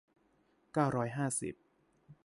[0.73, 1.55] เก้าร้อยห้าสิบ